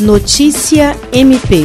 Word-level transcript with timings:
Notícia 0.00 0.94
MP. 1.10 1.64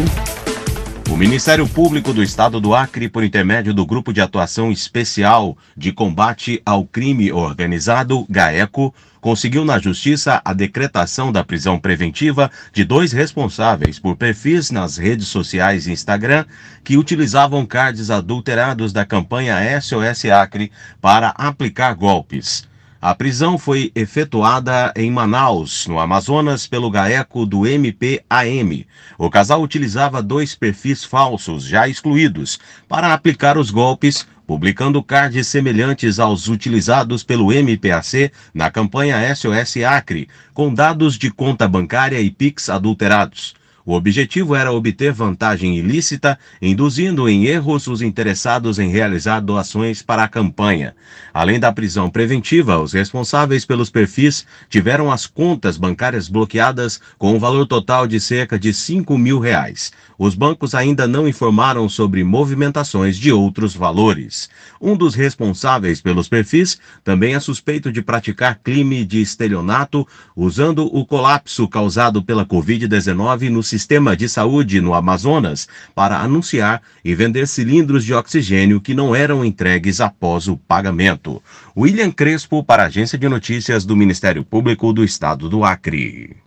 O 1.12 1.18
Ministério 1.18 1.68
Público 1.68 2.14
do 2.14 2.24
Estado 2.24 2.62
do 2.62 2.74
Acre, 2.74 3.10
por 3.10 3.26
intermédio 3.26 3.74
do 3.74 3.86
Grupo 3.86 4.14
de 4.14 4.22
Atuação 4.22 4.72
Especial 4.72 5.58
de 5.76 5.92
Combate 5.92 6.62
ao 6.66 6.86
Crime 6.86 7.30
Organizado, 7.34 8.26
GAECO, 8.30 8.96
conseguiu 9.20 9.66
na 9.66 9.78
Justiça 9.80 10.42
a 10.46 10.54
decretação 10.54 11.30
da 11.30 11.44
prisão 11.44 11.78
preventiva 11.78 12.50
de 12.72 12.86
dois 12.86 13.12
responsáveis 13.12 14.00
por 14.00 14.16
perfis 14.16 14.72
nas 14.72 14.96
redes 14.96 15.28
sociais 15.28 15.86
e 15.86 15.92
Instagram 15.92 16.46
que 16.86 16.96
utilizavam 16.96 17.66
cards 17.66 18.10
adulterados 18.10 18.94
da 18.94 19.06
campanha 19.06 19.60
SOS 19.82 20.24
Acre 20.32 20.72
para 21.02 21.32
aplicar 21.32 21.94
golpes. 21.96 22.71
A 23.02 23.16
prisão 23.16 23.58
foi 23.58 23.92
efetuada 23.96 24.94
em 24.96 25.10
Manaus, 25.10 25.88
no 25.88 26.00
Amazonas, 26.00 26.68
pelo 26.68 26.92
GAECO 26.92 27.48
do 27.48 27.66
MPAM. 27.66 28.86
O 29.18 29.28
casal 29.28 29.64
utilizava 29.64 30.22
dois 30.22 30.54
perfis 30.54 31.04
falsos, 31.04 31.64
já 31.64 31.88
excluídos, 31.88 32.60
para 32.88 33.12
aplicar 33.12 33.58
os 33.58 33.72
golpes, 33.72 34.28
publicando 34.46 35.02
cards 35.02 35.48
semelhantes 35.48 36.20
aos 36.20 36.48
utilizados 36.48 37.24
pelo 37.24 37.52
MPAC 37.52 38.32
na 38.54 38.70
campanha 38.70 39.36
SOS 39.36 39.78
Acre, 39.78 40.30
com 40.54 40.72
dados 40.72 41.18
de 41.18 41.32
conta 41.32 41.68
bancária 41.68 42.22
e 42.22 42.30
Pix 42.30 42.70
adulterados. 42.70 43.56
O 43.86 43.94
objetivo 43.94 44.56
era 44.56 44.72
obter 44.72 45.12
vantagem 45.12 45.78
ilícita, 45.78 46.38
induzindo 46.62 47.28
em 47.28 47.46
erros 47.46 47.88
os 47.88 48.02
interessados 48.02 48.78
em 48.78 48.90
realizar 48.90 49.40
doações 49.40 50.02
para 50.02 50.24
a 50.24 50.28
campanha. 50.28 50.96
Além 51.34 51.60
da 51.60 51.72
prisão 51.72 52.10
preventiva, 52.10 52.80
os 52.80 52.94
responsáveis 52.94 53.66
pelos 53.66 53.90
perfis 53.90 54.46
tiveram 54.70 55.12
as 55.12 55.26
contas 55.26 55.78
bancárias 55.78 56.28
bloqueadas 56.28 57.02
com 57.18 57.34
um 57.36 57.40
valor 57.40 57.66
total 57.66 58.08
de 58.08 58.20
cerca 58.20 58.60
de 58.60 58.74
5 58.74 59.18
mil 59.18 59.40
reais. 59.40 59.92
Os 60.18 60.36
bancos 60.36 60.76
ainda 60.76 61.08
não 61.08 61.28
informaram 61.28 61.90
sobre 61.90 62.24
movimentações 62.24 63.18
de 63.18 63.32
outros 63.32 63.76
valores. 63.76 64.50
Um 64.80 64.96
dos 64.96 65.16
responsáveis 65.16 66.00
pelos 66.00 66.30
perfis 66.30 66.78
também 67.04 67.34
é 67.34 67.40
suspeito 67.40 67.92
de 67.92 68.04
praticar 68.04 68.60
crime 68.64 69.04
de 69.04 69.20
estelionato 69.20 70.08
usando 70.36 70.86
o 70.86 71.06
colapso 71.06 71.68
causado 71.68 72.24
pela 72.24 72.46
Covid-19 72.46 73.50
no 73.50 73.64
sistema 73.72 74.18
de 74.18 74.28
saúde 74.28 74.82
no 74.82 74.94
Amazonas 74.94 75.66
para 75.96 76.20
anunciar 76.20 76.82
e 77.06 77.16
vender 77.16 77.48
cilindros 77.48 78.04
de 78.04 78.14
oxigênio 78.14 78.82
que 78.82 78.94
não 78.94 79.16
eram 79.16 79.46
entregues 79.46 80.02
após 80.02 80.50
o 80.50 80.58
pagamento. 80.58 81.42
William 81.76 82.12
Crespo, 82.12 82.66
para 82.66 82.84
a 82.84 82.88
Agência 82.88 83.18
de 83.18 83.30
Notícias 83.30 83.86
do 83.86 83.96
Ministério 83.96 84.44
Público 84.44 84.92
do 84.92 85.06
Estado 85.06 85.48
do 85.48 85.64
Acre. 85.64 86.36